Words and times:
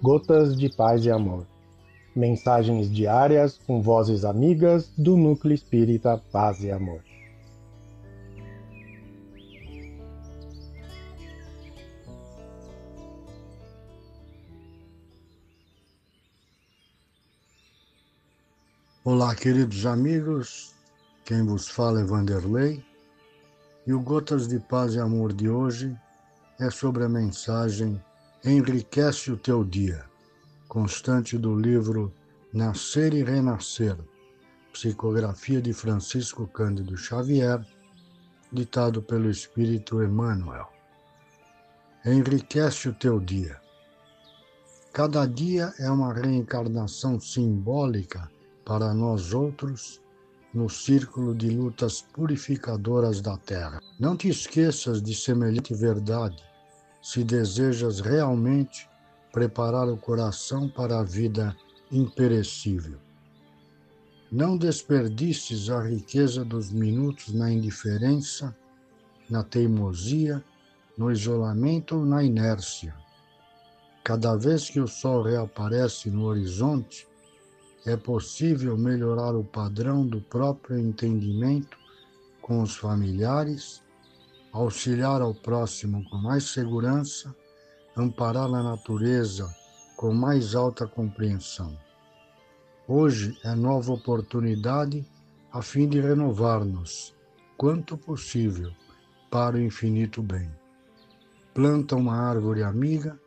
Gotas 0.00 0.56
de 0.56 0.68
Paz 0.68 1.04
e 1.04 1.10
Amor. 1.10 1.44
Mensagens 2.14 2.88
diárias 2.88 3.58
com 3.66 3.82
vozes 3.82 4.24
amigas 4.24 4.92
do 4.96 5.16
Núcleo 5.16 5.52
Espírita 5.52 6.22
Paz 6.30 6.62
e 6.62 6.70
Amor. 6.70 7.02
Olá, 19.02 19.34
queridos 19.34 19.84
amigos. 19.84 20.76
Quem 21.24 21.44
vos 21.44 21.66
fala 21.66 22.02
é 22.02 22.04
Vanderlei. 22.04 22.84
E 23.84 23.92
o 23.92 24.00
Gotas 24.00 24.46
de 24.46 24.60
Paz 24.60 24.94
e 24.94 25.00
Amor 25.00 25.32
de 25.32 25.48
hoje 25.48 25.92
é 26.60 26.70
sobre 26.70 27.02
a 27.02 27.08
mensagem 27.08 28.00
Enriquece 28.50 29.30
o 29.30 29.36
Teu 29.36 29.62
Dia, 29.62 30.06
constante 30.68 31.36
do 31.36 31.54
livro 31.54 32.10
Nascer 32.50 33.12
e 33.12 33.22
Renascer, 33.22 33.94
psicografia 34.72 35.60
de 35.60 35.74
Francisco 35.74 36.46
Cândido 36.46 36.96
Xavier, 36.96 37.60
ditado 38.50 39.02
pelo 39.02 39.28
Espírito 39.28 40.02
Emmanuel. 40.02 40.66
Enriquece 42.06 42.88
o 42.88 42.94
teu 42.94 43.20
dia. 43.20 43.60
Cada 44.94 45.26
dia 45.26 45.74
é 45.78 45.90
uma 45.90 46.14
reencarnação 46.14 47.20
simbólica 47.20 48.30
para 48.64 48.94
nós 48.94 49.34
outros 49.34 50.00
no 50.54 50.70
círculo 50.70 51.34
de 51.34 51.50
lutas 51.50 52.00
purificadoras 52.14 53.20
da 53.20 53.36
Terra. 53.36 53.78
Não 54.00 54.16
te 54.16 54.30
esqueças 54.30 55.02
de 55.02 55.14
semelhante 55.14 55.74
verdade 55.74 56.47
se 57.08 57.24
desejas 57.24 58.00
realmente 58.00 58.86
preparar 59.32 59.88
o 59.88 59.96
coração 59.96 60.68
para 60.68 61.00
a 61.00 61.02
vida 61.02 61.56
imperecível. 61.90 62.98
Não 64.30 64.58
desperdices 64.58 65.70
a 65.70 65.82
riqueza 65.82 66.44
dos 66.44 66.70
minutos 66.70 67.32
na 67.32 67.50
indiferença, 67.50 68.54
na 69.30 69.42
teimosia, 69.42 70.44
no 70.98 71.10
isolamento 71.10 71.96
ou 71.96 72.04
na 72.04 72.22
inércia. 72.22 72.94
Cada 74.04 74.36
vez 74.36 74.68
que 74.68 74.78
o 74.78 74.86
sol 74.86 75.22
reaparece 75.22 76.10
no 76.10 76.24
horizonte, 76.24 77.08
é 77.86 77.96
possível 77.96 78.76
melhorar 78.76 79.34
o 79.34 79.42
padrão 79.42 80.06
do 80.06 80.20
próprio 80.20 80.78
entendimento 80.78 81.78
com 82.42 82.60
os 82.60 82.76
familiares, 82.76 83.82
auxiliar 84.52 85.20
ao 85.20 85.34
próximo 85.34 86.08
com 86.08 86.16
mais 86.16 86.44
segurança, 86.44 87.34
amparar 87.96 88.46
a 88.46 88.62
natureza 88.62 89.48
com 89.96 90.12
mais 90.12 90.54
alta 90.54 90.86
compreensão. 90.86 91.76
Hoje 92.86 93.38
é 93.44 93.54
nova 93.54 93.92
oportunidade 93.92 95.04
a 95.52 95.60
fim 95.60 95.88
de 95.88 96.00
renovar-nos, 96.00 97.14
quanto 97.56 97.96
possível, 97.96 98.72
para 99.30 99.56
o 99.56 99.60
infinito 99.60 100.22
bem. 100.22 100.50
Planta 101.52 101.96
uma 101.96 102.16
árvore 102.16 102.62
amiga 102.62 103.18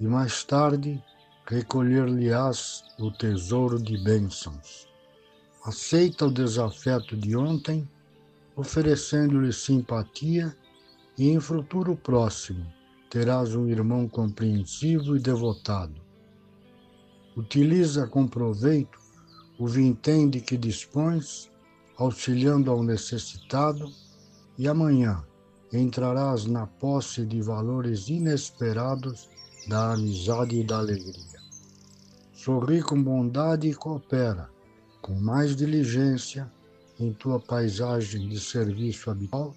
e 0.00 0.06
mais 0.06 0.42
tarde 0.44 1.02
recolher-lhe-ás 1.46 2.82
o 2.98 3.10
tesouro 3.10 3.80
de 3.80 3.96
bênçãos. 4.02 4.88
Aceita 5.64 6.26
o 6.26 6.32
desafeto 6.32 7.16
de 7.16 7.36
ontem, 7.36 7.88
oferecendo-lhe 8.56 9.52
simpatia, 9.52 10.54
e 11.18 11.30
em 11.30 11.40
futuro 11.40 11.96
próximo 11.96 12.66
terás 13.08 13.54
um 13.54 13.68
irmão 13.68 14.08
compreensivo 14.08 15.16
e 15.16 15.20
devotado. 15.20 16.00
Utiliza 17.36 18.06
com 18.06 18.26
proveito 18.26 18.98
o 19.58 19.66
vintém 19.66 20.28
de 20.28 20.40
que 20.40 20.56
dispões, 20.56 21.50
auxiliando 21.96 22.70
ao 22.70 22.82
necessitado, 22.82 23.90
e 24.58 24.68
amanhã 24.68 25.24
entrarás 25.72 26.46
na 26.46 26.66
posse 26.66 27.24
de 27.24 27.40
valores 27.40 28.08
inesperados 28.08 29.28
da 29.68 29.92
amizade 29.92 30.60
e 30.60 30.64
da 30.64 30.78
alegria. 30.78 31.40
Sorri 32.32 32.82
com 32.82 33.02
bondade 33.02 33.68
e 33.68 33.74
coopera, 33.74 34.48
com 35.02 35.14
mais 35.14 35.56
diligência, 35.56 36.50
em 36.98 37.12
tua 37.12 37.38
paisagem 37.38 38.28
de 38.28 38.40
serviço 38.40 39.10
habitual, 39.10 39.54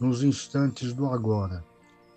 nos 0.00 0.22
instantes 0.22 0.92
do 0.92 1.06
agora, 1.06 1.64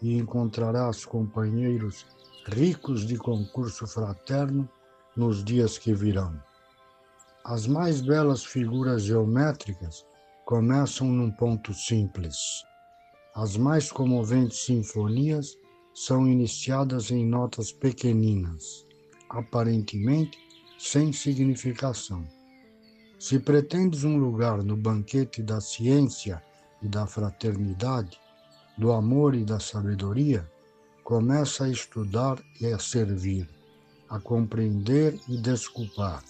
e 0.01 0.17
encontrarás 0.17 1.05
companheiros 1.05 2.05
ricos 2.45 3.05
de 3.05 3.17
concurso 3.17 3.85
fraterno 3.85 4.69
nos 5.15 5.43
dias 5.43 5.77
que 5.77 5.93
virão. 5.93 6.41
As 7.43 7.67
mais 7.67 8.01
belas 8.01 8.43
figuras 8.43 9.03
geométricas 9.03 10.05
começam 10.45 11.07
num 11.07 11.31
ponto 11.31 11.73
simples. 11.73 12.37
As 13.35 13.55
mais 13.55 13.91
comoventes 13.91 14.65
sinfonias 14.65 15.57
são 15.93 16.27
iniciadas 16.27 17.11
em 17.11 17.25
notas 17.25 17.71
pequeninas 17.71 18.89
aparentemente 19.29 20.39
sem 20.77 21.13
significação. 21.13 22.27
Se 23.19 23.39
pretendes 23.39 24.03
um 24.03 24.17
lugar 24.17 24.63
no 24.63 24.75
banquete 24.75 25.43
da 25.43 25.61
ciência 25.61 26.41
e 26.81 26.87
da 26.87 27.05
fraternidade, 27.05 28.19
do 28.77 28.91
amor 28.91 29.35
e 29.35 29.43
da 29.43 29.59
sabedoria, 29.59 30.49
começa 31.03 31.65
a 31.65 31.69
estudar 31.69 32.39
e 32.61 32.67
a 32.67 32.79
servir, 32.79 33.49
a 34.09 34.19
compreender 34.19 35.19
e 35.27 35.37
desculpar, 35.37 36.23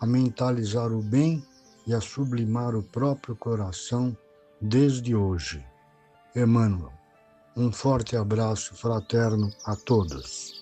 a 0.00 0.06
mentalizar 0.06 0.92
o 0.92 1.02
bem 1.02 1.44
e 1.86 1.94
a 1.94 2.00
sublimar 2.00 2.74
o 2.74 2.82
próprio 2.82 3.34
coração 3.34 4.16
desde 4.60 5.14
hoje. 5.14 5.64
Emmanuel, 6.36 6.92
um 7.56 7.72
forte 7.72 8.16
abraço 8.16 8.74
fraterno 8.74 9.52
a 9.64 9.74
todos. 9.74 10.61